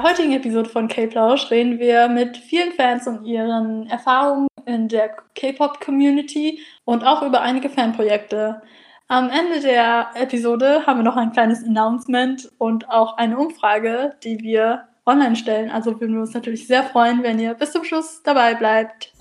[0.00, 5.14] der heutigen Episode von K-Plausch reden wir mit vielen Fans und ihren Erfahrungen in der
[5.34, 8.62] K-Pop-Community und auch über einige Fanprojekte.
[9.08, 14.40] Am Ende der Episode haben wir noch ein kleines Announcement und auch eine Umfrage, die
[14.40, 15.70] wir online stellen.
[15.70, 19.12] Also würden wir uns natürlich sehr freuen, wenn ihr bis zum Schluss dabei bleibt.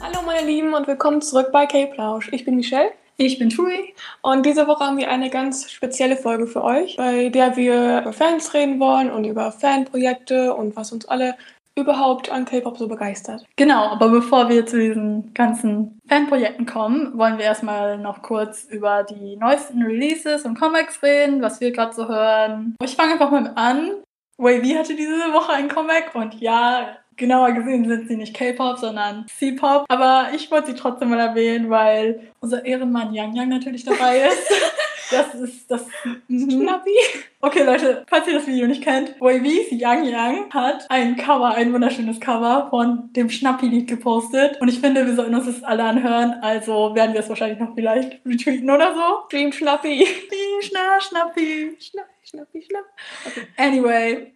[0.00, 2.32] Hallo meine Lieben und willkommen zurück bei K-Plausch.
[2.32, 2.90] Ich bin Michelle.
[3.22, 3.92] Ich bin Tui.
[4.22, 8.14] Und diese Woche haben wir eine ganz spezielle Folge für euch, bei der wir über
[8.14, 11.36] Fans reden wollen und über Fanprojekte und was uns alle
[11.76, 13.44] überhaupt an K-Pop so begeistert.
[13.56, 19.02] Genau, aber bevor wir zu diesen ganzen Fanprojekten kommen, wollen wir erstmal noch kurz über
[19.02, 22.74] die neuesten Releases und Comics reden, was wir gerade so hören.
[22.82, 23.96] Ich fange einfach mal an.
[24.38, 29.26] Wavy hatte diese Woche ein Comic und ja, genauer gesehen sind sie nicht K-Pop, sondern
[29.38, 29.84] C-Pop.
[29.88, 34.50] Aber ich wollte sie trotzdem mal erwähnen, weil unser Ehrenmann Yang Yang natürlich dabei ist.
[35.10, 35.86] Das ist das
[36.28, 36.94] Schnappi.
[37.40, 41.72] Okay, Leute, falls ihr das Video nicht kennt, Wavy's Yang Yang hat ein Cover, ein
[41.72, 44.60] wunderschönes Cover von dem Schnappi-Lied gepostet.
[44.60, 46.34] Und ich finde, wir sollten uns das alle anhören.
[46.42, 49.28] Also werden wir es wahrscheinlich noch vielleicht retweeten oder so.
[49.30, 50.06] Dream Schnappi.
[50.28, 51.76] Dream Schna Schnappi.
[51.80, 52.84] Schnappi, Schnappi, Schnapp.
[53.26, 53.46] Okay.
[53.56, 54.32] Anyway,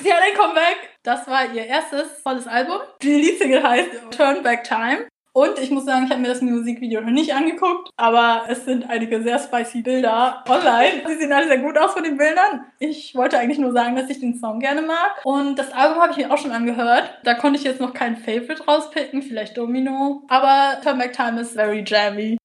[0.00, 0.90] sie hat ein Comeback.
[1.02, 2.78] Das war ihr erstes volles Album.
[3.02, 5.08] Die Leadsingle heißt Turn Back Time.
[5.36, 8.88] Und ich muss sagen, ich habe mir das Musikvideo noch nicht angeguckt, aber es sind
[8.88, 11.02] einige sehr spicy Bilder online.
[11.08, 12.66] Die sehen alle sehr gut aus von den Bildern.
[12.78, 15.22] Ich wollte eigentlich nur sagen, dass ich den Song gerne mag.
[15.24, 17.18] Und das Album habe ich mir auch schon angehört.
[17.24, 20.22] Da konnte ich jetzt noch kein Favorite rauspicken, vielleicht Domino.
[20.28, 22.38] Aber Turn Time ist very jammy.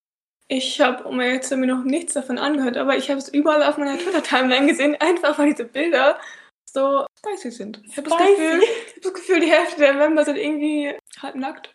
[0.48, 3.78] Ich habe um jetzt mir noch nichts davon angehört, aber ich habe es überall auf
[3.78, 6.18] meiner Twitter-Timeline gesehen, einfach weil diese Bilder
[6.66, 7.84] so spicy sind.
[7.86, 11.36] Ich habe das, Gefühl, ich hab das Gefühl, die Hälfte der Member sind irgendwie halb
[11.36, 11.72] nackt.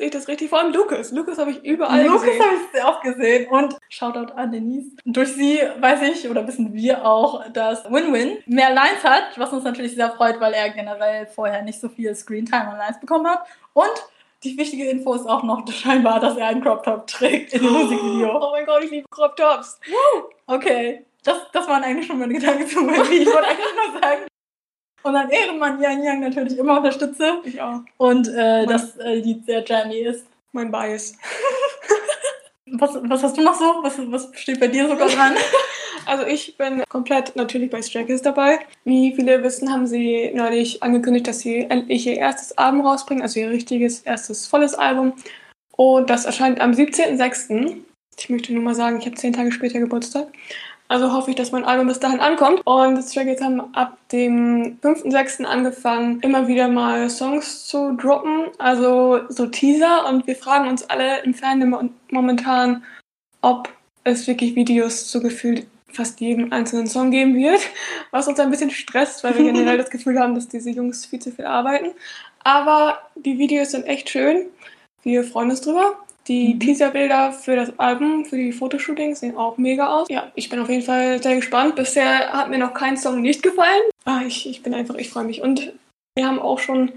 [0.00, 0.48] Sehe ich das richtig?
[0.48, 1.12] Vor allem Lukas.
[1.12, 2.40] Lukas habe ich überall Lukas gesehen.
[2.42, 3.48] habe ich auch gesehen.
[3.50, 4.96] Und Shoutout an Denise.
[5.04, 9.62] Durch sie weiß ich, oder wissen wir auch, dass Win-Win mehr Lines hat, was uns
[9.62, 13.40] natürlich sehr freut, weil er generell vorher nicht so viel Screentime und Lines bekommen hat.
[13.74, 13.92] Und
[14.42, 17.70] die wichtige Info ist auch noch scheinbar, dass er einen Crop Top trägt in dem
[17.70, 18.38] Musikvideo.
[18.40, 19.78] Oh mein Gott, ich liebe Crop Tops.
[20.46, 23.18] Okay, das, das waren eigentlich schon meine Gedanken zu Wendy.
[23.18, 24.22] Ich wollte eigentlich nur sagen,
[25.02, 27.40] und dann Ehrenmann Yang Yang natürlich immer unterstütze.
[27.44, 27.80] Ich auch.
[27.96, 30.26] Und äh, das äh, Lied sehr jammy ist.
[30.52, 31.16] Mein Bias.
[32.72, 33.64] Was, was hast du noch so?
[33.82, 35.34] Was, was steht bei dir sogar dran?
[36.06, 38.58] Also ich bin komplett natürlich bei Stray Kids dabei.
[38.84, 43.38] Wie viele wissen, haben sie neulich angekündigt, dass sie endlich ihr erstes Album rausbringen, also
[43.38, 45.12] ihr richtiges erstes volles Album.
[45.76, 47.76] Und das erscheint am 17.06.
[48.18, 50.28] Ich möchte nur mal sagen, ich habe zehn Tage später Geburtstag.
[50.90, 52.62] Also hoffe ich, dass mein Album bis dahin ankommt.
[52.64, 55.44] Und Stray Kids haben ab dem 5.6.
[55.44, 60.08] angefangen, immer wieder mal Songs zu droppen, also so Teaser.
[60.08, 62.82] Und wir fragen uns alle im Fandom momentan,
[63.40, 63.68] ob
[64.02, 67.60] es wirklich Videos zu gefühlt fast jedem einzelnen Song geben wird,
[68.10, 71.20] was uns ein bisschen stresst, weil wir generell das Gefühl haben, dass diese Jungs viel
[71.20, 71.92] zu viel arbeiten.
[72.42, 74.46] Aber die Videos sind echt schön.
[75.04, 76.00] Wir freuen uns drüber.
[76.28, 76.60] Die Mhm.
[76.60, 80.08] Teaserbilder für das Album, für die Fotoshootings sehen auch mega aus.
[80.10, 81.76] Ja, ich bin auf jeden Fall sehr gespannt.
[81.76, 83.82] Bisher hat mir noch kein Song nicht gefallen.
[84.04, 85.42] Ah, ich, ich bin einfach, ich freue mich.
[85.42, 85.72] Und
[86.14, 86.92] wir haben auch schon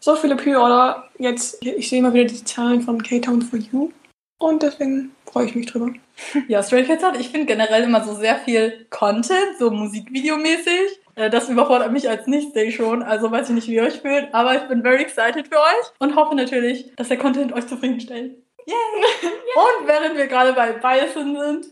[0.00, 1.08] so viele Pre-Order.
[1.18, 3.90] Jetzt, ich sehe immer wieder die Zahlen von K-Town for You.
[4.38, 5.90] Und deswegen freue ich mich drüber.
[6.48, 11.00] Ja, Stray Kids hat, ich finde generell immer so sehr viel Content, so Musikvideomäßig.
[11.16, 14.32] Äh, Das überfordert mich als Nicht-Stay schon, also weiß ich nicht, wie ihr euch fühlt,
[14.32, 18.36] aber ich bin very excited für euch und hoffe natürlich, dass der Content euch zufriedenstellt.
[18.66, 19.30] Yay!
[19.54, 21.66] Und während wir gerade bei Biasen sind,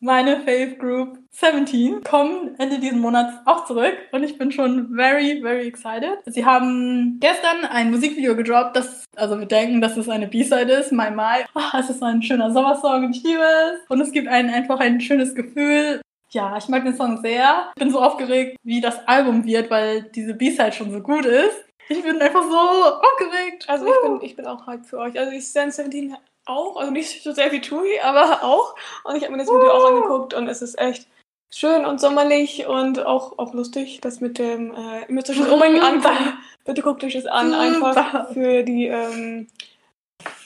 [0.00, 5.40] meine Fave Group 17 kommen Ende diesen Monats auch zurück und ich bin schon very,
[5.40, 6.18] very excited.
[6.26, 10.92] Sie haben gestern ein Musikvideo gedroppt, das, also wir denken, dass es eine B-Side ist,
[10.92, 11.46] My My.
[11.54, 13.80] Oh, es ist ein schöner Sommersong und ich liebe es.
[13.88, 16.02] Und es gibt einen einfach ein schönes Gefühl.
[16.32, 17.70] Ja, ich mag den Song sehr.
[17.74, 21.64] Ich bin so aufgeregt, wie das Album wird, weil diese B-Side schon so gut ist.
[21.88, 23.68] Ich bin einfach so aufgeregt.
[23.68, 25.18] Also ich bin, ich bin auch hyped für euch.
[25.18, 26.16] Also ich Stan 17
[26.46, 28.74] auch, also nicht so sehr wie Tui, aber auch.
[29.04, 31.06] Und ich habe mir das Video auch angeguckt und es ist echt
[31.50, 35.48] schön und sommerlich und auch, auch lustig, das mit dem äh, ihr müsst euch das
[35.48, 36.38] unbedingt angucken.
[36.64, 39.48] Bitte guckt euch das an, einfach für die ähm,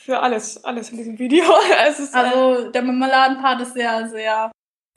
[0.09, 1.45] für alles, alles in diesem Video.
[1.89, 4.51] ist äh, Also der Marmeladenpart ist sehr, sehr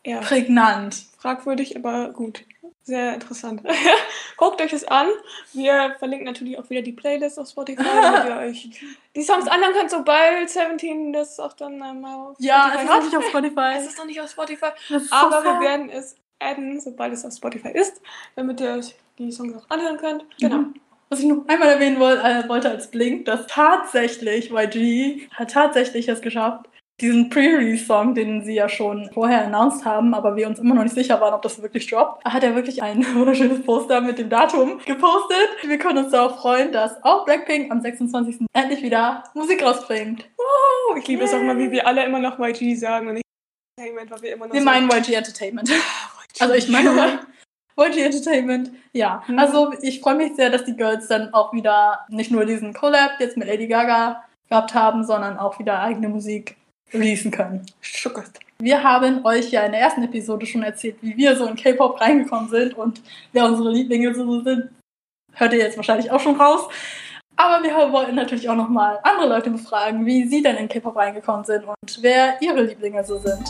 [0.05, 1.05] ja, prägnant.
[1.19, 2.43] fragwürdig, aber gut.
[2.83, 3.61] Sehr interessant.
[4.37, 5.07] Guckt euch das an.
[5.53, 8.69] Wir verlinken natürlich auch wieder die Playlist auf Spotify, damit ihr euch
[9.15, 13.03] die Songs anhören könnt, sobald 17 das auch dann mal auf Ja, es ist noch
[13.03, 13.73] nicht auf Spotify.
[13.77, 14.71] Es ist noch nicht auf Spotify,
[15.11, 18.01] aber wir werden es adden, sobald es auf Spotify ist,
[18.35, 20.25] damit ihr euch die Songs auch anhören könnt.
[20.39, 20.57] Genau.
[20.57, 20.73] Mhm.
[21.09, 26.07] Was ich noch einmal erwähnen wollte, äh, wollte als Blink, dass tatsächlich YG hat tatsächlich
[26.07, 26.67] es geschafft,
[27.01, 30.95] diesen Pre-Release-Song, den sie ja schon vorher announced haben, aber wir uns immer noch nicht
[30.95, 34.77] sicher waren, ob das wirklich droppt, hat er wirklich ein wunderschönes Poster mit dem Datum
[34.85, 35.49] gepostet.
[35.63, 38.45] Wir können uns darauf freuen, dass auch Blackpink am 26.
[38.53, 40.25] endlich wieder Musik rausbringt.
[40.37, 43.25] Oh, ich liebe es auch mal, wie wir alle immer noch YG sagen und nicht
[43.77, 45.69] Entertainment, weil wir immer noch Wir meinen YG Entertainment.
[46.39, 47.19] also ich meine
[47.77, 48.71] YG Entertainment.
[48.93, 49.39] Ja, Mhm.
[49.39, 53.11] also ich freue mich sehr, dass die Girls dann auch wieder nicht nur diesen Collab
[53.19, 56.57] jetzt mit Lady Gaga gehabt haben, sondern auch wieder eigene Musik
[56.93, 57.65] releasen können.
[57.81, 58.39] Schuckert.
[58.59, 61.99] Wir haben euch ja in der ersten Episode schon erzählt, wie wir so in K-Pop
[61.99, 63.01] reingekommen sind und
[63.33, 64.69] wer unsere Lieblinge so sind.
[65.33, 66.67] Hört ihr jetzt wahrscheinlich auch schon raus.
[67.37, 71.45] Aber wir wollten natürlich auch nochmal andere Leute befragen, wie sie denn in K-Pop reingekommen
[71.45, 73.49] sind und wer ihre Lieblinge so sind.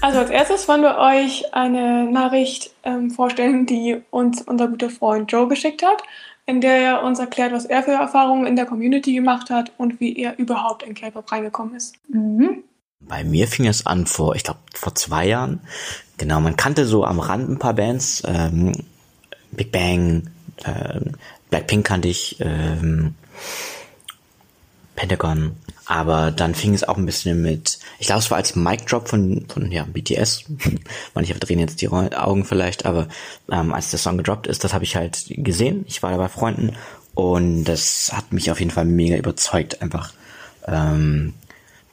[0.00, 5.30] Also als erstes wollen wir euch eine Nachricht ähm, vorstellen, die uns unser guter Freund
[5.30, 6.02] Joe geschickt hat,
[6.48, 10.00] in der er uns erklärt, was er für Erfahrungen in der Community gemacht hat und
[10.00, 11.96] wie er überhaupt in K-Pop reingekommen ist.
[12.08, 12.64] Mhm.
[13.00, 15.60] Bei mir fing es an vor, ich glaube, vor zwei Jahren.
[16.16, 18.22] Genau, man kannte so am Rand ein paar Bands.
[18.26, 18.72] Ähm,
[19.50, 20.30] Big Bang,
[20.64, 21.12] ähm,
[21.50, 23.14] Blackpink kannte ich, ähm,
[24.96, 25.52] Pentagon.
[25.90, 29.08] Aber dann fing es auch ein bisschen mit, ich glaube, es war als Mic Drop
[29.08, 30.44] von, von ja, BTS.
[31.14, 33.08] Manche verdrehen jetzt die Augen vielleicht, aber
[33.50, 35.86] ähm, als der Song gedroppt ist, das habe ich halt gesehen.
[35.88, 36.76] Ich war da bei Freunden
[37.14, 39.80] und das hat mich auf jeden Fall mega überzeugt.
[39.80, 40.12] Einfach
[40.66, 41.32] ähm,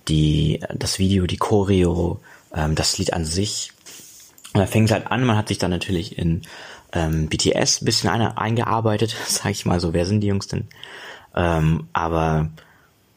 [0.09, 2.19] die, das Video, die Choreo,
[2.53, 3.71] ähm, das Lied an sich.
[4.53, 6.41] Und da fing es halt an, man hat sich dann natürlich in
[6.91, 10.67] ähm, BTS ein bisschen eine, eingearbeitet, sag ich mal so, wer sind die Jungs denn?
[11.33, 12.49] Ähm, aber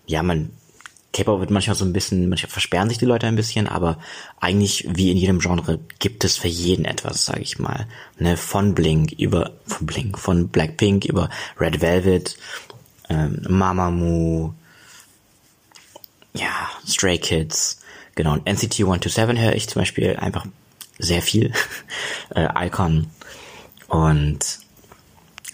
[0.07, 0.51] ja, man,
[1.12, 3.99] K-Pop wird manchmal so ein bisschen, manchmal versperren sich die Leute ein bisschen, aber
[4.40, 7.87] eigentlich wie in jedem Genre gibt es für jeden etwas, sag ich mal.
[8.19, 12.37] Ne, von Blink über, von Blink, von Blackpink über Red Velvet,
[13.08, 14.52] ähm, Mamamoo,
[16.34, 17.81] ja, Stray Kids,
[18.14, 20.46] genau, und NCT 127 höre ich zum Beispiel einfach
[20.99, 21.52] sehr viel,
[22.34, 23.06] äh, Icon.
[23.88, 24.60] Und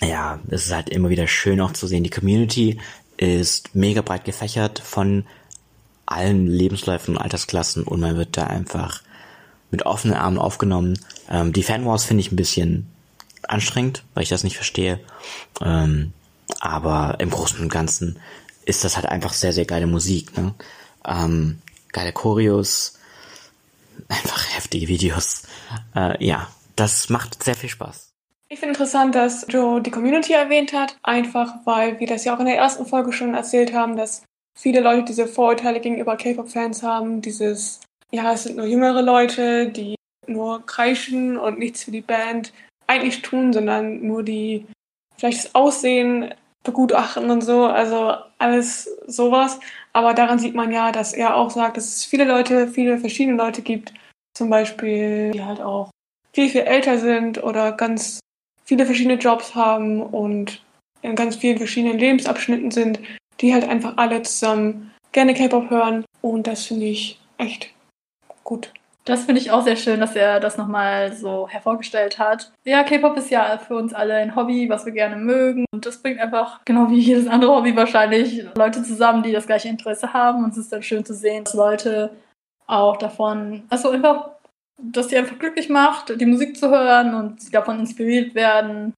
[0.01, 2.81] ja, es ist halt immer wieder schön auch zu sehen, die Community
[3.17, 5.25] ist mega breit gefächert von
[6.07, 9.03] allen Lebensläufen und Altersklassen und man wird da einfach
[9.71, 10.99] mit offenen Armen aufgenommen.
[11.31, 12.87] Ähm, die Fanwars finde ich ein bisschen
[13.43, 15.01] anstrengend, weil ich das nicht verstehe.
[15.61, 16.13] Ähm,
[16.61, 18.19] aber im Großen und Ganzen
[18.65, 20.37] ist das halt einfach sehr, sehr geile Musik.
[20.37, 20.55] Ne?
[21.07, 21.61] Ähm,
[21.93, 22.99] geile Choreos,
[24.09, 25.43] einfach heftige Videos.
[25.95, 28.13] Äh, ja, das macht sehr viel Spaß.
[28.49, 32.41] Ich finde interessant, dass Joe die Community erwähnt hat, einfach weil wir das ja auch
[32.41, 34.23] in der ersten Folge schon erzählt haben, dass
[34.57, 37.81] viele Leute diese Vorurteile gegenüber K-Pop-Fans haben, dieses,
[38.11, 39.97] ja, es sind nur jüngere Leute, die
[40.27, 42.53] nur kreischen und nichts für die Band
[42.87, 44.67] eigentlich tun, sondern nur die
[45.17, 46.35] vielleicht das Aussehen
[46.65, 49.61] begutachten und so, also alles sowas.
[49.93, 53.37] Aber daran sieht man ja, dass er auch sagt, dass es viele Leute, viele verschiedene
[53.37, 53.93] Leute gibt,
[54.37, 55.91] zum Beispiel, die halt auch
[56.33, 58.21] viel, viel älter sind oder ganz
[58.65, 60.63] viele verschiedene Jobs haben und
[61.03, 62.99] in ganz vielen verschiedenen Lebensabschnitten sind,
[63.45, 66.07] die halt einfach alle zusammen gerne K-Pop hören.
[66.23, 67.69] Und das finde ich echt
[68.43, 68.73] gut.
[69.05, 72.51] Das finde ich auch sehr schön, dass er das nochmal so hervorgestellt hat.
[72.65, 75.67] Ja, K-Pop ist ja für uns alle ein Hobby, was wir gerne mögen.
[75.75, 79.69] Und das bringt einfach, genau wie jedes andere Hobby wahrscheinlich, Leute zusammen, die das gleiche
[79.69, 80.43] Interesse haben.
[80.43, 82.17] Und es ist dann schön zu sehen, dass Leute
[82.67, 84.31] auch davon, also einfach,
[84.81, 88.95] dass die einfach glücklich macht, die Musik zu hören und sie davon inspiriert werden.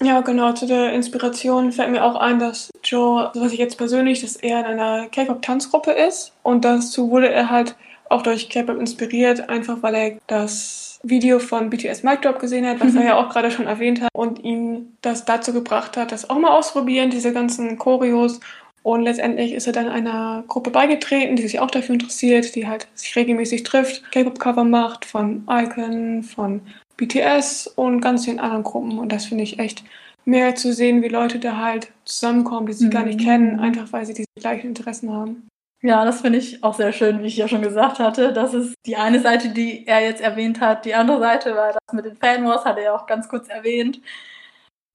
[0.00, 0.52] Ja, genau.
[0.52, 4.60] Zu der Inspiration fällt mir auch ein, dass Joe, was ich jetzt persönlich, dass er
[4.60, 6.32] in einer K-Pop-Tanzgruppe ist.
[6.42, 7.76] Und dazu wurde er halt
[8.08, 12.80] auch durch K-Pop inspiriert, einfach weil er das Video von BTS Mic Drop gesehen hat,
[12.80, 16.28] was er ja auch gerade schon erwähnt hat, und ihn das dazu gebracht hat, das
[16.28, 18.40] auch mal ausprobieren, diese ganzen Choreos.
[18.82, 22.88] Und letztendlich ist er dann einer Gruppe beigetreten, die sich auch dafür interessiert, die halt
[22.94, 26.62] sich regelmäßig trifft, K-Pop-Cover macht von Icon, von
[26.96, 28.98] BTS und ganz vielen anderen Gruppen.
[28.98, 29.84] Und das finde ich echt
[30.24, 33.24] mehr zu sehen, wie Leute da halt zusammenkommen, die sie gar nicht Mhm.
[33.24, 35.48] kennen, einfach weil sie diese gleichen Interessen haben.
[35.82, 38.32] Ja, das finde ich auch sehr schön, wie ich ja schon gesagt hatte.
[38.34, 40.84] Das ist die eine Seite, die er jetzt erwähnt hat.
[40.84, 44.00] Die andere Seite war das mit den Fanwars, hat er ja auch ganz kurz erwähnt.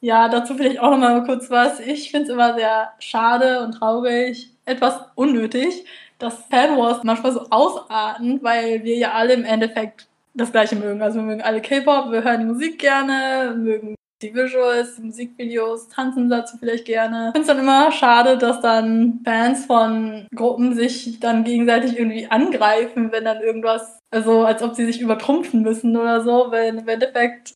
[0.01, 1.79] Ja, dazu vielleicht auch nochmal kurz was.
[1.79, 5.85] Ich finde es immer sehr schade und traurig, etwas unnötig,
[6.19, 11.01] dass Fanwars manchmal so ausarten, weil wir ja alle im Endeffekt das Gleiche mögen.
[11.01, 15.89] Also wir mögen alle K-Pop, wir hören die Musik gerne, mögen die Visuals, die Musikvideos,
[15.89, 17.27] tanzen dazu vielleicht gerne.
[17.27, 22.27] Ich finde es dann immer schade, dass dann Fans von Gruppen sich dann gegenseitig irgendwie
[22.27, 26.87] angreifen, wenn dann irgendwas, also als ob sie sich übertrumpfen müssen oder so, weil im
[26.87, 27.53] Endeffekt,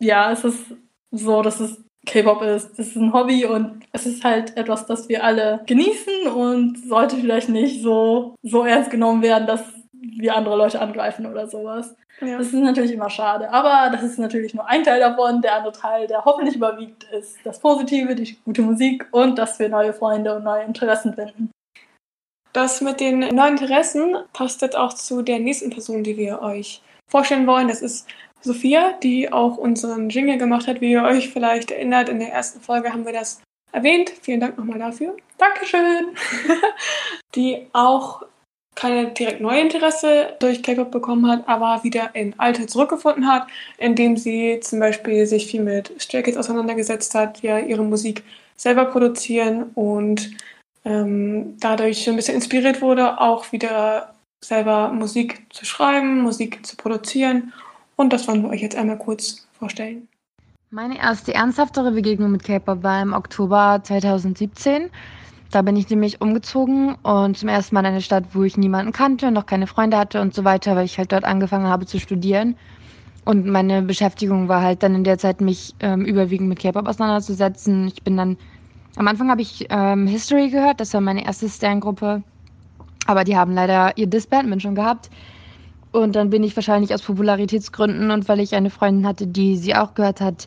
[0.00, 0.74] ja, es ist
[1.12, 2.78] so, dass es K-Pop ist.
[2.78, 7.16] Das ist ein Hobby und es ist halt etwas, das wir alle genießen und sollte
[7.16, 9.62] vielleicht nicht so, so ernst genommen werden, dass
[10.20, 11.94] wir andere Leute angreifen oder sowas.
[12.20, 12.38] Ja.
[12.38, 13.50] Das ist natürlich immer schade.
[13.50, 15.42] Aber das ist natürlich nur ein Teil davon.
[15.42, 19.68] Der andere Teil, der hoffentlich überwiegt, ist das Positive, die gute Musik und dass wir
[19.68, 21.50] neue Freunde und neue Interessen finden.
[22.52, 26.82] Das mit den neuen Interessen passt jetzt auch zu der nächsten Person, die wir euch
[27.08, 27.68] vorstellen wollen.
[27.68, 28.08] Das ist
[28.40, 30.80] Sophia, die auch unseren Jingle gemacht hat.
[30.80, 33.40] Wie ihr euch vielleicht erinnert, in der ersten Folge haben wir das
[33.72, 34.10] erwähnt.
[34.22, 35.16] Vielen Dank nochmal dafür.
[35.38, 36.08] Dankeschön.
[37.34, 38.22] die auch
[38.74, 43.46] keine direkt neue Interesse durch K-Pop bekommen hat, aber wieder in Alte zurückgefunden hat,
[43.78, 48.22] indem sie zum Beispiel sich viel mit Stray Kids auseinandergesetzt hat, ja ihre Musik
[48.56, 50.30] selber produzieren und
[50.84, 57.52] ähm, dadurch ein bisschen inspiriert wurde, auch wieder selber Musik zu schreiben, Musik zu produzieren.
[57.96, 60.08] Und das wollen wir euch jetzt einmal kurz vorstellen.
[60.70, 64.90] Meine erste ernsthaftere Begegnung mit K-Pop war im Oktober 2017.
[65.50, 68.92] Da bin ich nämlich umgezogen und zum ersten Mal in eine Stadt, wo ich niemanden
[68.92, 71.86] kannte und noch keine Freunde hatte und so weiter, weil ich halt dort angefangen habe
[71.86, 72.56] zu studieren.
[73.24, 77.88] Und meine Beschäftigung war halt dann in der Zeit, mich ähm, überwiegend mit K-Pop auseinanderzusetzen.
[77.88, 78.36] Ich bin dann,
[78.96, 82.22] am Anfang habe ich ähm, History gehört, das war meine erste Stan-Gruppe.
[83.06, 85.10] Aber die haben leider ihr Disbandment schon gehabt.
[85.90, 89.74] Und dann bin ich wahrscheinlich aus Popularitätsgründen und weil ich eine Freundin hatte, die sie
[89.74, 90.46] auch gehört hat,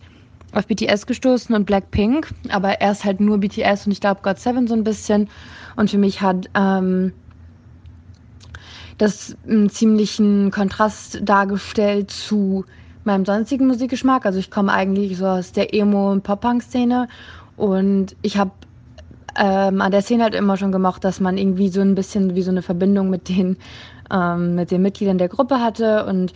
[0.53, 4.67] auf BTS gestoßen und Blackpink, aber erst halt nur BTS und ich glaube God Seven
[4.67, 5.29] so ein bisschen.
[5.75, 7.13] Und für mich hat ähm,
[8.97, 12.65] das einen ziemlichen Kontrast dargestellt zu
[13.03, 14.25] meinem sonstigen Musikgeschmack.
[14.25, 17.07] Also ich komme eigentlich so aus der Emo- und Pop-Punk-Szene
[17.57, 18.51] und ich habe
[19.35, 22.43] ähm, an der Szene halt immer schon gemocht, dass man irgendwie so ein bisschen wie
[22.43, 23.57] so eine Verbindung mit den,
[24.11, 26.33] ähm, mit den Mitgliedern der Gruppe hatte und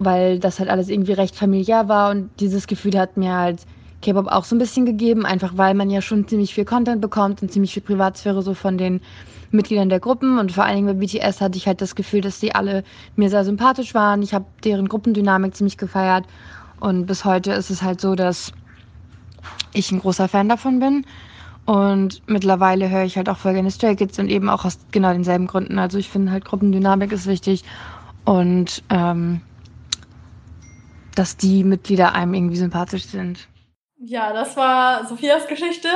[0.00, 3.60] weil das halt alles irgendwie recht familiär war und dieses Gefühl hat mir halt
[4.02, 7.42] K-Pop auch so ein bisschen gegeben, einfach weil man ja schon ziemlich viel Content bekommt
[7.42, 9.02] und ziemlich viel Privatsphäre so von den
[9.50, 12.40] Mitgliedern der Gruppen und vor allen Dingen bei BTS hatte ich halt das Gefühl, dass
[12.40, 12.82] die alle
[13.14, 14.22] mir sehr sympathisch waren.
[14.22, 16.24] Ich habe deren Gruppendynamik ziemlich gefeiert
[16.80, 18.52] und bis heute ist es halt so, dass
[19.74, 21.04] ich ein großer Fan davon bin.
[21.66, 25.12] Und mittlerweile höre ich halt auch voll gerne Stray Kids und eben auch aus genau
[25.12, 25.78] denselben Gründen.
[25.78, 27.64] Also ich finde halt Gruppendynamik ist wichtig
[28.24, 29.42] und ähm,
[31.14, 33.48] dass die Mitglieder einem irgendwie sympathisch sind.
[33.98, 35.88] Ja, das war Sophias Geschichte,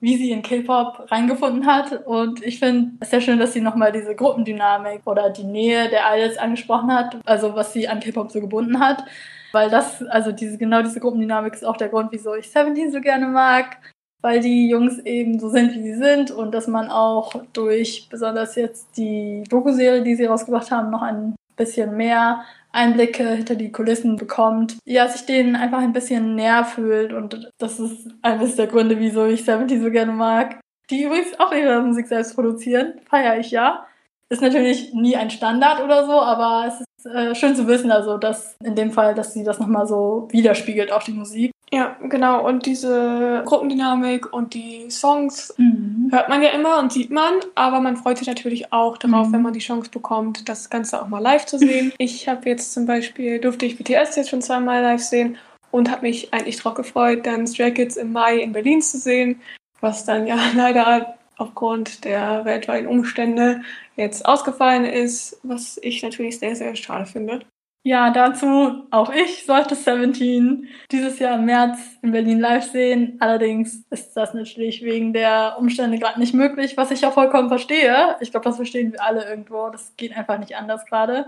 [0.00, 2.06] wie sie in K-Pop reingefunden hat.
[2.06, 6.02] Und ich finde es sehr schön, dass sie nochmal diese Gruppendynamik oder die Nähe der
[6.14, 9.04] Idols angesprochen hat, also was sie an K-Pop so gebunden hat.
[9.52, 13.00] Weil das, also diese, genau diese Gruppendynamik ist auch der Grund, wieso ich Seventeen so
[13.00, 13.78] gerne mag.
[14.20, 18.56] Weil die Jungs eben so sind, wie sie sind und dass man auch durch besonders
[18.56, 22.42] jetzt die Doku-Serie, die sie rausgebracht haben, noch ein bisschen mehr
[22.74, 27.78] Einblicke hinter die Kulissen bekommt, ja, sich denen einfach ein bisschen näher fühlt und das
[27.78, 30.60] ist eines der Gründe, wieso ich Seventy so gerne mag.
[30.90, 33.86] Die übrigens auch ihre Musik selbst produzieren, feiere ich ja.
[34.28, 38.18] Ist natürlich nie ein Standard oder so, aber es ist äh, schön zu wissen, also
[38.18, 41.50] dass in dem Fall, dass sie das nochmal so widerspiegelt, auch die Musik.
[41.72, 42.46] Ja, genau.
[42.46, 46.08] Und diese Gruppendynamik und die Songs mhm.
[46.12, 49.32] hört man ja immer und sieht man, aber man freut sich natürlich auch darauf, mhm.
[49.32, 51.92] wenn man die Chance bekommt, das Ganze auch mal live zu sehen.
[51.98, 55.36] ich habe jetzt zum Beispiel, durfte ich BTS jetzt schon zweimal live sehen
[55.70, 59.40] und habe mich eigentlich darauf gefreut, dann Stray Kids im Mai in Berlin zu sehen,
[59.80, 63.62] was dann ja leider aufgrund der weltweiten Umstände
[63.96, 67.40] jetzt ausgefallen ist, was ich natürlich sehr, sehr schade finde.
[67.86, 73.18] Ja, dazu auch ich sollte Seventeen dieses Jahr im März in Berlin live sehen.
[73.20, 78.16] Allerdings ist das natürlich wegen der Umstände gerade nicht möglich, was ich auch vollkommen verstehe.
[78.20, 79.68] Ich glaube, das verstehen wir alle irgendwo.
[79.68, 81.26] Das geht einfach nicht anders gerade.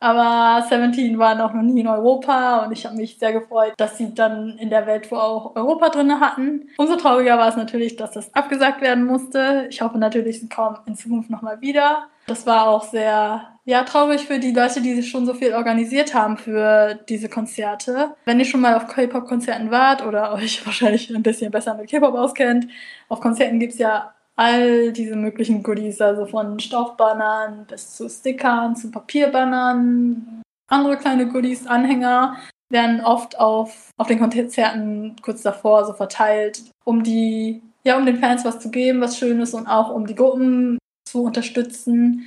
[0.00, 4.14] Aber Seventeen war noch nie in Europa und ich habe mich sehr gefreut, dass sie
[4.14, 6.68] dann in der Welt wo auch Europa drin hatten.
[6.78, 9.66] Umso trauriger war es natürlich, dass das abgesagt werden musste.
[9.68, 12.08] Ich hoffe natürlich, sie kommen in Zukunft nochmal wieder.
[12.26, 16.38] Das war auch sehr ja, traurig für die Leute, die schon so viel organisiert haben
[16.38, 18.14] für diese Konzerte.
[18.24, 22.14] Wenn ihr schon mal auf K-Pop-Konzerten wart oder euch wahrscheinlich ein bisschen besser mit K-Pop
[22.14, 22.68] auskennt,
[23.08, 28.90] auf Konzerten gibt's ja all diese möglichen Goodies, also von Stoffbannern bis zu Stickern, zu
[28.90, 32.36] Papierbannern, andere kleine Goodies, Anhänger
[32.70, 38.18] werden oft auf, auf den Konzerten kurz davor so verteilt, um die, ja, um den
[38.18, 42.26] Fans was zu geben, was Schönes und auch um die Gruppen zu unterstützen,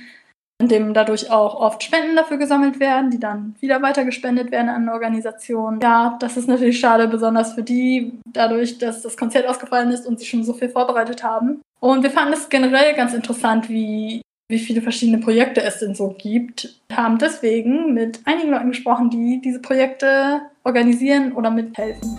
[0.60, 5.80] indem dadurch auch oft Spenden dafür gesammelt werden, die dann wieder weitergespendet werden an Organisationen.
[5.80, 10.18] Ja, das ist natürlich schade, besonders für die, dadurch, dass das Konzert ausgefallen ist und
[10.18, 11.60] sie schon so viel vorbereitet haben.
[11.80, 16.14] Und wir fanden es generell ganz interessant, wie, wie viele verschiedene Projekte es denn so
[16.16, 16.80] gibt.
[16.88, 22.18] Wir haben deswegen mit einigen Leuten gesprochen, die diese Projekte organisieren oder mithelfen.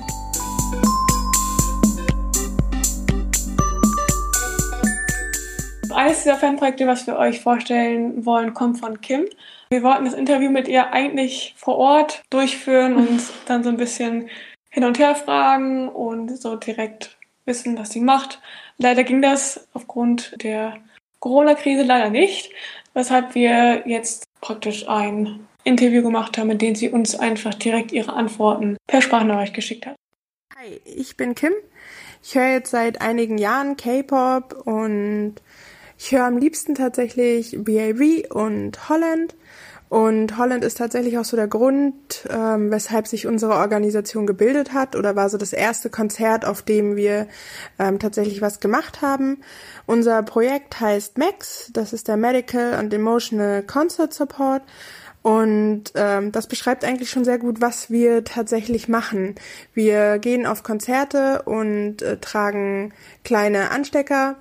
[5.95, 9.25] Eines dieser Fanprojekte, was wir euch vorstellen wollen, kommt von Kim.
[9.69, 14.29] Wir wollten das Interview mit ihr eigentlich vor Ort durchführen und dann so ein bisschen
[14.69, 18.41] hin und her fragen und so direkt wissen, was sie macht.
[18.77, 20.77] Leider ging das aufgrund der
[21.19, 22.51] Corona-Krise leider nicht,
[22.93, 28.13] weshalb wir jetzt praktisch ein Interview gemacht haben, in dem sie uns einfach direkt ihre
[28.13, 29.95] Antworten per Sprachnachricht geschickt hat.
[30.57, 31.53] Hi, ich bin Kim.
[32.21, 35.35] Ich höre jetzt seit einigen Jahren K-Pop und
[35.97, 39.35] ich höre am liebsten tatsächlich BAB und Holland.
[39.87, 44.95] Und Holland ist tatsächlich auch so der Grund, ähm, weshalb sich unsere Organisation gebildet hat
[44.95, 47.27] oder war so das erste Konzert, auf dem wir
[47.77, 49.41] ähm, tatsächlich was gemacht haben.
[49.85, 54.63] Unser Projekt heißt MAX, das ist der Medical and Emotional Concert Support.
[55.21, 59.35] Und ähm, das beschreibt eigentlich schon sehr gut, was wir tatsächlich machen.
[59.73, 64.35] Wir gehen auf Konzerte und äh, tragen kleine Anstecker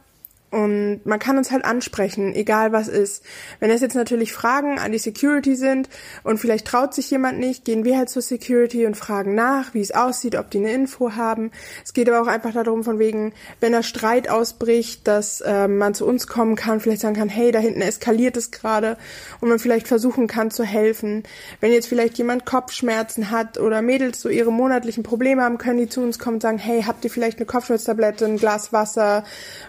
[0.55, 3.25] und man kann uns halt ansprechen, egal was ist.
[3.59, 5.89] Wenn es jetzt natürlich Fragen an die Security sind
[6.23, 9.81] und vielleicht traut sich jemand nicht, gehen wir halt zur Security und fragen nach, wie
[9.81, 11.51] es aussieht, ob die eine Info haben.
[11.85, 15.93] Es geht aber auch einfach darum, von wegen, wenn da Streit ausbricht, dass äh, man
[15.93, 18.97] zu uns kommen kann, vielleicht sagen kann, hey, da hinten eskaliert es gerade
[19.41, 21.25] und man vielleicht versuchen kann zu helfen.
[21.59, 25.89] Wenn jetzt vielleicht jemand Kopfschmerzen hat oder Mädels so ihre monatlichen Probleme haben, können die
[25.89, 29.25] zu uns kommen und sagen, hey, habt ihr vielleicht eine Kopfschmerztablette, ein Glas Wasser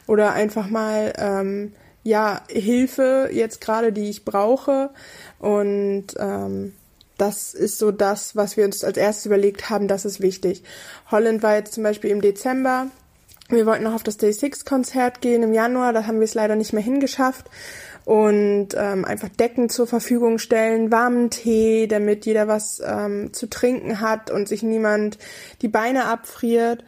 [0.05, 4.91] oder einfach mal ähm, ja Hilfe jetzt gerade, die ich brauche.
[5.39, 6.73] Und ähm,
[7.17, 10.63] das ist so das, was wir uns als erstes überlegt haben, das ist wichtig.
[11.11, 12.87] Holland war jetzt zum Beispiel im Dezember.
[13.49, 16.33] Wir wollten noch auf das Day Six Konzert gehen im Januar, da haben wir es
[16.33, 17.45] leider nicht mehr hingeschafft.
[18.03, 23.99] Und ähm, einfach Decken zur Verfügung stellen, warmen Tee, damit jeder was ähm, zu trinken
[23.99, 25.17] hat und sich niemand
[25.63, 26.83] die Beine abfriert.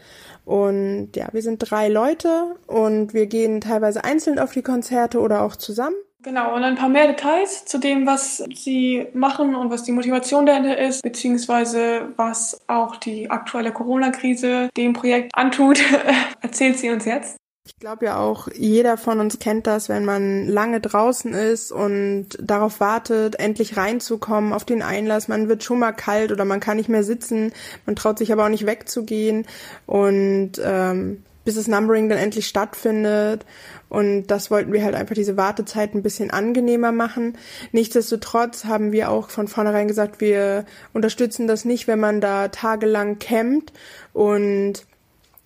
[0.47, 5.41] Und ja, wir sind drei Leute und wir gehen teilweise einzeln auf die Konzerte oder
[5.41, 5.97] auch zusammen.
[6.23, 10.45] Genau, und ein paar mehr Details zu dem, was sie machen und was die Motivation
[10.45, 15.83] dahinter ist, beziehungsweise was auch die aktuelle Corona-Krise dem Projekt antut,
[16.41, 17.35] erzählt sie uns jetzt.
[17.67, 22.29] Ich glaube ja auch, jeder von uns kennt das, wenn man lange draußen ist und
[22.41, 25.27] darauf wartet, endlich reinzukommen auf den Einlass.
[25.27, 27.51] Man wird schon mal kalt oder man kann nicht mehr sitzen,
[27.85, 29.45] man traut sich aber auch nicht wegzugehen
[29.85, 33.45] und ähm, bis das Numbering dann endlich stattfindet.
[33.89, 37.37] Und das wollten wir halt einfach diese Wartezeit ein bisschen angenehmer machen.
[37.73, 43.19] Nichtsdestotrotz haben wir auch von vornherein gesagt, wir unterstützen das nicht, wenn man da tagelang
[43.19, 43.73] campt
[44.13, 44.85] und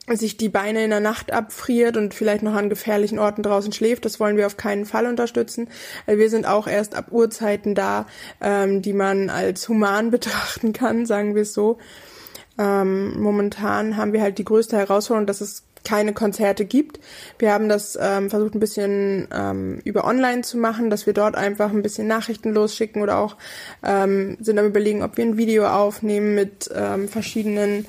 [0.07, 4.03] sich die Beine in der Nacht abfriert und vielleicht noch an gefährlichen Orten draußen schläft.
[4.05, 5.69] Das wollen wir auf keinen Fall unterstützen.
[6.07, 8.07] Wir sind auch erst ab Uhrzeiten da,
[8.41, 11.77] ähm, die man als human betrachten kann, sagen wir es so.
[12.57, 16.99] Ähm, momentan haben wir halt die größte Herausforderung, dass es keine Konzerte gibt.
[17.39, 21.35] Wir haben das ähm, versucht ein bisschen ähm, über online zu machen, dass wir dort
[21.35, 23.35] einfach ein bisschen Nachrichten losschicken oder auch
[23.83, 27.87] ähm, sind am überlegen, ob wir ein Video aufnehmen mit ähm, verschiedenen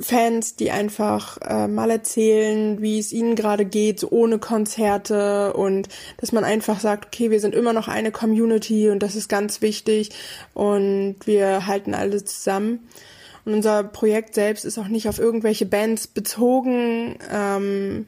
[0.00, 5.88] Fans, die einfach äh, mal erzählen, wie es ihnen gerade geht, so ohne Konzerte und
[6.16, 9.60] dass man einfach sagt, okay, wir sind immer noch eine Community und das ist ganz
[9.60, 10.10] wichtig
[10.54, 12.88] und wir halten alle zusammen.
[13.44, 17.18] Und unser Projekt selbst ist auch nicht auf irgendwelche Bands bezogen.
[17.32, 18.06] Ähm,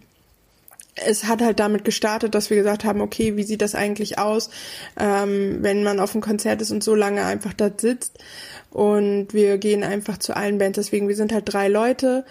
[0.95, 4.51] es hat halt damit gestartet, dass wir gesagt haben, okay, wie sieht das eigentlich aus,
[4.99, 8.19] ähm, wenn man auf einem Konzert ist und so lange einfach da sitzt.
[8.73, 10.77] Und wir gehen einfach zu allen Bands.
[10.77, 12.25] Deswegen, wir sind halt drei Leute.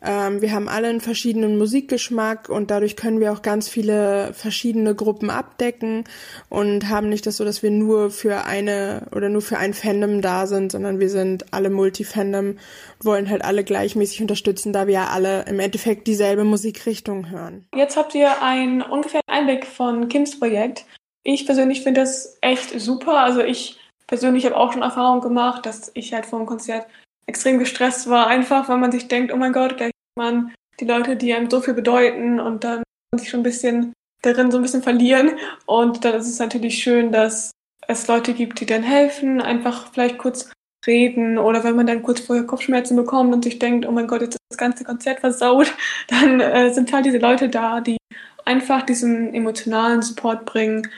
[0.00, 4.94] Ähm, wir haben alle einen verschiedenen Musikgeschmack und dadurch können wir auch ganz viele verschiedene
[4.94, 6.04] Gruppen abdecken
[6.48, 10.22] und haben nicht das so, dass wir nur für eine oder nur für ein Fandom
[10.22, 12.58] da sind, sondern wir sind alle Multifandom,
[13.02, 17.66] wollen halt alle gleichmäßig unterstützen, da wir ja alle im Endeffekt dieselbe Musikrichtung hören.
[17.74, 20.84] Jetzt habt ihr einen ungefähren Einblick von Kims Projekt.
[21.24, 23.18] Ich persönlich finde das echt super.
[23.18, 23.77] Also ich
[24.08, 26.86] persönlich habe auch schon Erfahrung gemacht, dass ich halt vor dem Konzert
[27.26, 31.14] extrem gestresst war, einfach weil man sich denkt, oh mein Gott, gleich man die Leute,
[31.14, 32.82] die einem so viel bedeuten und dann
[33.14, 33.92] sich schon ein bisschen
[34.22, 35.32] darin so ein bisschen verlieren.
[35.66, 37.52] Und dann ist es natürlich schön, dass
[37.86, 40.50] es Leute gibt, die dann helfen, einfach vielleicht kurz
[40.86, 44.22] reden oder wenn man dann kurz vorher Kopfschmerzen bekommt und sich denkt, oh mein Gott,
[44.22, 45.74] jetzt ist das ganze Konzert versaut,
[46.08, 47.98] dann äh, sind halt diese Leute da, die
[48.44, 50.88] einfach diesen emotionalen Support bringen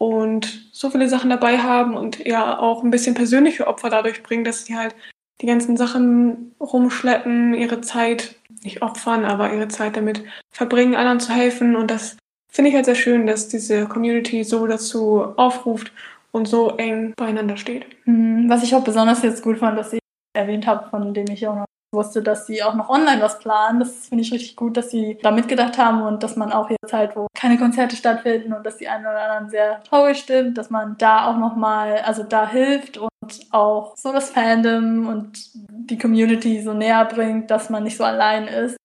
[0.00, 4.44] und so viele Sachen dabei haben und ja auch ein bisschen persönliche Opfer dadurch bringen,
[4.44, 4.96] dass sie halt
[5.42, 11.32] die ganzen Sachen rumschleppen, ihre Zeit nicht opfern, aber ihre Zeit damit verbringen, anderen zu
[11.32, 11.76] helfen.
[11.76, 12.16] Und das
[12.50, 15.92] finde ich halt sehr schön, dass diese Community so dazu aufruft
[16.32, 17.84] und so eng beieinander steht.
[18.04, 20.00] Hm, was ich auch besonders jetzt gut fand, dass ich
[20.32, 23.80] erwähnt habe, von dem ich auch noch wusste, dass sie auch noch online was planen.
[23.80, 26.92] Das finde ich richtig gut, dass sie da mitgedacht haben und dass man auch jetzt
[26.92, 30.70] halt, wo keine Konzerte stattfinden und dass die einen oder anderen sehr traurig sind, dass
[30.70, 33.10] man da auch nochmal, also da hilft und
[33.50, 38.46] auch so das Fandom und die Community so näher bringt, dass man nicht so allein
[38.46, 38.76] ist.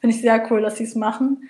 [0.00, 1.48] Finde ich sehr cool, dass sie es machen.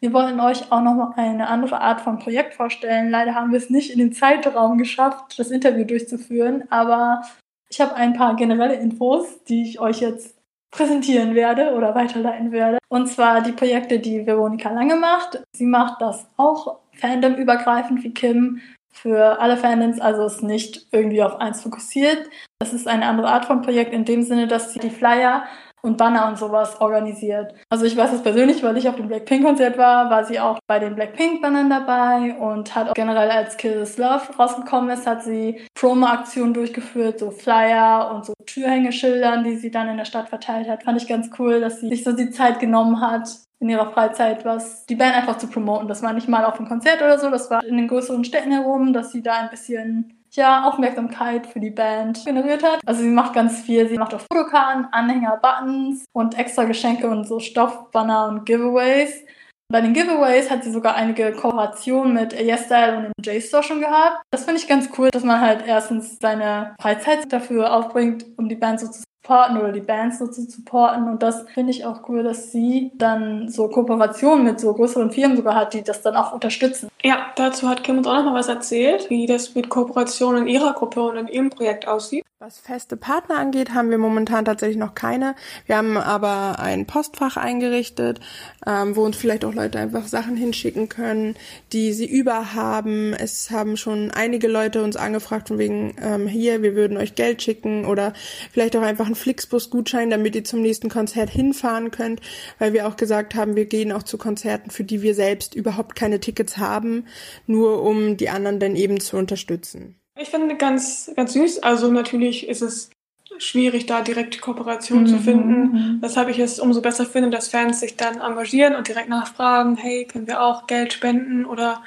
[0.00, 3.10] Wir wollen euch auch noch eine andere Art von Projekt vorstellen.
[3.10, 7.22] Leider haben wir es nicht in den Zeitraum geschafft, das Interview durchzuführen, aber
[7.68, 10.39] ich habe ein paar generelle Infos, die ich euch jetzt
[10.70, 12.78] präsentieren werde oder weiterleiten werde.
[12.88, 15.42] Und zwar die Projekte, die Veronika Lange macht.
[15.52, 18.60] Sie macht das auch fandomübergreifend wie Kim
[18.92, 22.28] für alle Fandoms, also ist nicht irgendwie auf eins fokussiert.
[22.58, 25.44] Das ist eine andere Art von Projekt in dem Sinne, dass sie die Flyer
[25.82, 27.54] und Banner und sowas organisiert.
[27.70, 30.78] Also ich weiß es persönlich, weil ich auf dem Blackpink-Konzert war, war sie auch bei
[30.78, 36.54] den Blackpink-Bannern dabei und hat auch generell als Kill Love rausgekommen ist, hat sie Promo-Aktionen
[36.54, 40.82] durchgeführt, so Flyer und so Türhängeschildern, die sie dann in der Stadt verteilt hat.
[40.82, 43.28] Fand ich ganz cool, dass sie sich so die Zeit genommen hat,
[43.60, 45.86] in ihrer Freizeit was, die Band einfach zu promoten.
[45.86, 48.52] Das war nicht mal auf einem Konzert oder so, das war in den größeren Städten
[48.52, 52.80] herum, dass sie da ein bisschen ja, Aufmerksamkeit für die Band generiert hat.
[52.86, 53.88] Also sie macht ganz viel.
[53.88, 59.24] Sie macht auch Fotokarten, Anhänger, Buttons und extra Geschenke und so Stoffbanner und Giveaways.
[59.72, 64.20] Bei den Giveaways hat sie sogar einige Kooperationen mit YesStyle und dem J-Store schon gehabt.
[64.32, 68.56] Das finde ich ganz cool, dass man halt erstens seine Freizeit dafür aufbringt, um die
[68.56, 71.08] Band so zu supporten oder die Bands so zu supporten.
[71.08, 75.36] Und das finde ich auch cool, dass sie dann so Kooperationen mit so größeren Firmen
[75.36, 76.88] sogar hat, die das dann auch unterstützen.
[77.02, 80.48] Ja, dazu hat Kim uns auch noch mal was erzählt, wie das mit Kooperationen in
[80.48, 82.24] ihrer Gruppe und in ihrem Projekt aussieht.
[82.42, 85.34] Was feste Partner angeht, haben wir momentan tatsächlich noch keine.
[85.66, 88.18] Wir haben aber ein Postfach eingerichtet,
[88.66, 91.36] ähm, wo uns vielleicht auch Leute einfach Sachen hinschicken können,
[91.74, 93.12] die sie über haben.
[93.12, 97.42] Es haben schon einige Leute uns angefragt von wegen, ähm, hier, wir würden euch Geld
[97.42, 98.14] schicken oder
[98.50, 102.20] vielleicht auch einfach einen Flixbus-Gutschein, damit ihr zum nächsten Konzert hinfahren könnt,
[102.58, 105.94] weil wir auch gesagt haben, wir gehen auch zu Konzerten, für die wir selbst überhaupt
[105.94, 107.06] keine Tickets haben,
[107.46, 109.96] nur um die anderen dann eben zu unterstützen.
[110.18, 111.60] Ich finde ganz, ganz süß.
[111.62, 112.90] Also natürlich ist es
[113.38, 115.06] schwierig, da direkt Kooperation mhm.
[115.06, 115.62] zu finden.
[115.72, 115.98] Mhm.
[116.00, 120.04] Weshalb ich es umso besser finde, dass Fans sich dann engagieren und direkt nachfragen, hey,
[120.04, 121.82] können wir auch Geld spenden oder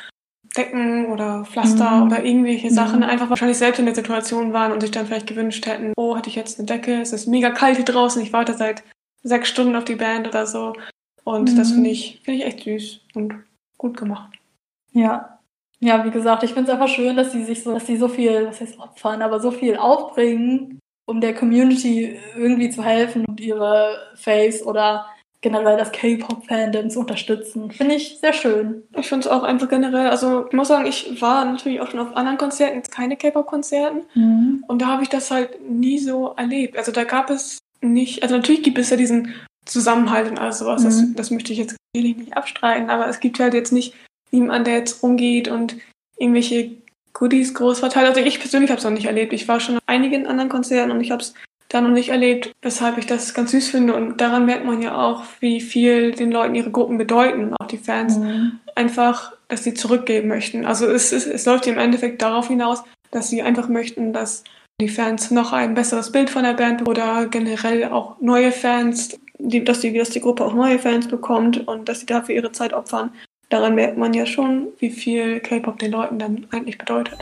[0.56, 2.04] Decken oder Pflaster mhm.
[2.04, 3.06] oder irgendwelche Sachen mhm.
[3.06, 6.30] einfach wahrscheinlich selbst in der Situation waren und sich dann vielleicht gewünscht hätten, oh, hatte
[6.30, 8.84] ich jetzt eine Decke, es ist mega kalt hier draußen, ich warte seit
[9.24, 10.74] sechs Stunden auf die Band oder so.
[11.24, 11.76] Und das mhm.
[11.76, 13.34] finde ich, finde ich echt süß und
[13.78, 14.34] gut gemacht.
[14.92, 15.40] Ja,
[15.80, 18.08] ja, wie gesagt, ich finde es einfach schön, dass sie sich so, dass sie so
[18.08, 23.42] viel, was heißt opfern, aber so viel aufbringen, um der Community irgendwie zu helfen und
[23.42, 25.08] ihre Face oder
[25.44, 27.70] generell das K-Pop-Fandom zu unterstützen.
[27.70, 28.84] Finde ich sehr schön.
[28.98, 32.00] Ich finde es auch einfach generell, also ich muss sagen, ich war natürlich auch schon
[32.00, 34.02] auf anderen Konzerten, jetzt keine K-Pop-Konzerten.
[34.16, 34.64] Mhm.
[34.68, 36.78] Und da habe ich das halt nie so erlebt.
[36.78, 39.34] Also da gab es nicht, also natürlich gibt es ja diesen
[39.66, 40.86] Zusammenhalt und alles sowas, mhm.
[40.86, 43.94] das, das möchte ich jetzt nicht abstreiten, aber es gibt halt jetzt nicht
[44.32, 45.76] niemand, der jetzt rumgeht und
[46.18, 46.72] irgendwelche
[47.14, 48.08] Goodies groß verteilt.
[48.08, 49.34] Also ich persönlich habe es noch nicht erlebt.
[49.34, 51.34] Ich war schon auf einigen anderen Konzerten und ich habe es
[51.74, 53.96] da noch nicht erlebt, weshalb ich das ganz süß finde.
[53.96, 57.78] Und daran merkt man ja auch, wie viel den Leuten ihre Gruppen bedeuten, auch die
[57.78, 58.18] Fans.
[58.18, 58.60] Mhm.
[58.76, 60.66] Einfach, dass sie zurückgeben möchten.
[60.66, 64.44] Also es, es, es läuft im Endeffekt darauf hinaus, dass sie einfach möchten, dass
[64.82, 69.64] die Fans noch ein besseres Bild von der Band oder generell auch neue Fans, die,
[69.64, 72.74] dass, die, dass die Gruppe auch neue Fans bekommt und dass sie dafür ihre Zeit
[72.74, 73.12] opfern
[73.54, 77.20] daran merkt man ja schon, wie viel K-Pop den Leuten dann eigentlich bedeutet.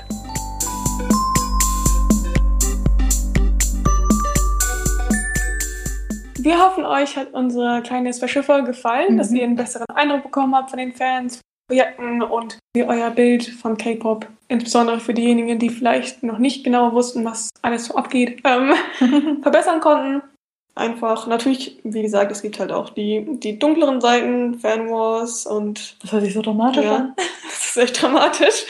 [6.44, 9.18] Wir hoffen, euch hat unsere kleine Special-Folge gefallen, mhm.
[9.18, 13.46] dass ihr einen besseren Eindruck bekommen habt von den Fans, Projekten und wie euer Bild
[13.46, 18.42] von K-Pop, insbesondere für diejenigen, die vielleicht noch nicht genau wussten, was alles so abgeht,
[18.44, 18.74] ähm,
[19.44, 20.24] verbessern konnten
[20.76, 25.98] einfach, natürlich, wie gesagt, es gibt halt auch die, die dunkleren Seiten, Fanwars und.
[26.02, 27.14] Das hört sich so dramatisch ja, an.
[27.44, 28.66] Das ist echt dramatisch.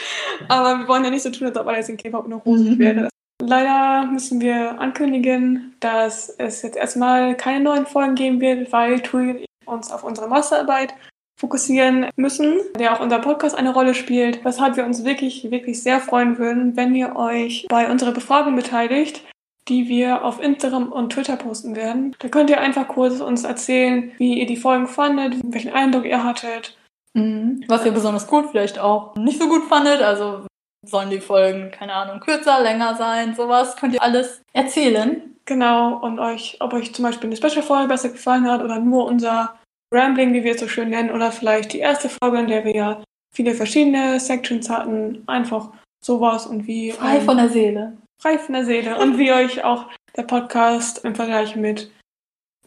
[0.48, 2.78] Aber wir wollen ja nicht so tun, als ob alles in K-Pop nur rosig mhm.
[2.78, 3.08] wäre.
[3.44, 9.44] Leider müssen wir ankündigen, dass es jetzt erstmal keine neuen Folgen geben wird, weil Tui
[9.66, 10.94] uns auf unsere Masterarbeit
[11.40, 15.98] fokussieren müssen, der auch unser Podcast eine Rolle spielt, weshalb wir uns wirklich, wirklich sehr
[15.98, 19.24] freuen würden, wenn ihr euch bei unserer Befragung beteiligt
[19.68, 22.16] die wir auf Instagram und Twitter posten werden.
[22.18, 26.24] Da könnt ihr einfach kurz uns erzählen, wie ihr die Folgen fandet, welchen Eindruck ihr
[26.24, 26.76] hattet.
[27.14, 27.62] Mhm.
[27.68, 30.02] Was ihr besonders gut vielleicht auch nicht so gut fandet.
[30.02, 30.46] Also
[30.84, 33.76] sollen die Folgen, keine Ahnung, kürzer, länger sein, sowas.
[33.76, 35.36] Könnt ihr alles erzählen.
[35.44, 39.56] Genau, und euch, ob euch zum Beispiel eine Special-Folge besser gefallen hat oder nur unser
[39.92, 42.74] Rambling, wie wir es so schön nennen, oder vielleicht die erste Folge, in der wir
[42.74, 43.02] ja
[43.34, 45.24] viele verschiedene Sections hatten.
[45.26, 45.70] Einfach
[46.04, 46.92] sowas und wie.
[46.92, 51.14] Frei von der Seele frei von der Seele und wie euch auch der Podcast im
[51.14, 51.90] Vergleich mit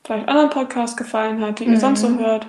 [0.06, 1.78] vielleicht anderen Podcasts gefallen hat, die ihr Mhm.
[1.78, 2.48] sonst so hört.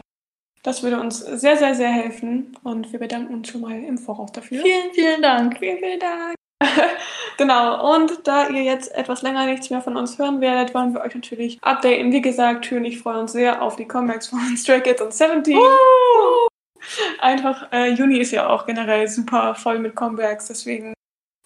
[0.66, 4.33] Das würde uns sehr, sehr, sehr helfen und wir bedanken uns schon mal im Voraus
[4.33, 4.62] dafür.
[4.62, 5.59] Vielen, vielen Dank.
[5.61, 6.35] Vielen, vielen Dank.
[7.38, 11.02] genau, und da ihr jetzt etwas länger nichts mehr von uns hören werdet, wollen wir
[11.02, 12.11] euch natürlich updaten.
[12.11, 15.14] Wie gesagt, Tür und ich freuen uns sehr auf die Comebacks von Stray Kids und
[15.14, 15.57] 17.
[17.20, 20.94] Einfach, äh, Juni ist ja auch generell super voll mit Comebacks, deswegen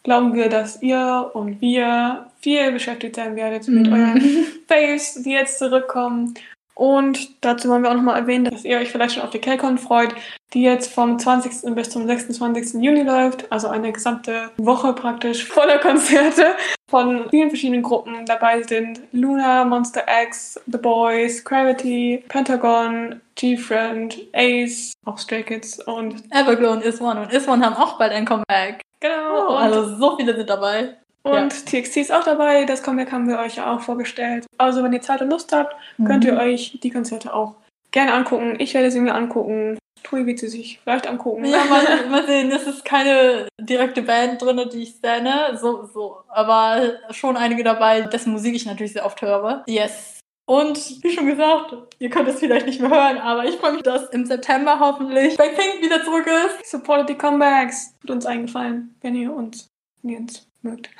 [0.03, 3.93] glauben wir, dass ihr und wir viel beschäftigt sein werdet mit Mhm.
[3.93, 4.21] euren
[4.67, 6.33] Faves, die jetzt zurückkommen.
[6.81, 9.77] Und dazu wollen wir auch nochmal erwähnen, dass ihr euch vielleicht schon auf die KCON
[9.77, 10.15] freut,
[10.55, 11.75] die jetzt vom 20.
[11.75, 12.83] bis zum 26.
[12.83, 13.53] Juni läuft.
[13.53, 16.55] Also eine gesamte Woche praktisch voller Konzerte
[16.89, 18.25] von vielen verschiedenen Gruppen.
[18.25, 26.25] Dabei sind Luna, Monster X, The Boys, Gravity, Pentagon, G-Friend, Ace, auch Stray Kids und
[26.31, 28.81] Everglow und Is1 und Is1 haben auch bald ein Comeback.
[29.01, 29.51] genau.
[29.51, 30.97] Oh, also so viele sind dabei.
[31.23, 34.47] Und TXT ist auch dabei, das Comeback haben wir euch ja auch vorgestellt.
[34.59, 36.39] Also wenn ihr Zeit und Lust habt, könnt ihr Mhm.
[36.41, 37.57] euch die Konzerte auch
[37.91, 38.57] gerne angucken.
[38.59, 39.79] Ich werde sie mir angucken.
[40.03, 41.45] Tui wird sie sich vielleicht angucken.
[41.45, 46.21] Ja, mal, mal sehen, es ist keine direkte Band drin, die ich stane, so, so,
[46.29, 49.63] aber schon einige dabei, dessen Musik ich natürlich sehr oft höre.
[49.69, 50.21] Yes.
[50.47, 53.83] Und wie schon gesagt, ihr könnt es vielleicht nicht mehr hören, aber ich freue mich,
[53.83, 56.69] dass im September hoffentlich Blackpink wieder zurück ist.
[56.71, 57.95] Supportet die Comebacks.
[58.01, 59.69] Tut uns eingefallen, wenn ihr uns
[60.03, 60.91] nirgends mögt.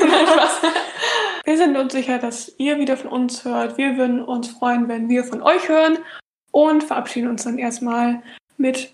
[0.00, 0.62] Nein, Spaß.
[1.44, 3.78] Wir sind uns sicher, dass ihr wieder von uns hört.
[3.78, 5.98] Wir würden uns freuen, wenn wir von euch hören
[6.50, 8.22] und verabschieden uns dann erstmal
[8.56, 8.92] mit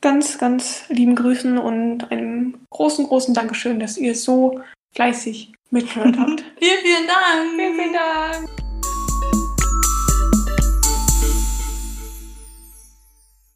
[0.00, 4.60] ganz, ganz lieben Grüßen und einem großen, großen Dankeschön, dass ihr so
[4.94, 6.44] fleißig mitgehört habt.
[6.58, 7.56] Vielen, vielen Dank.
[7.56, 8.57] vielen, vielen Dank.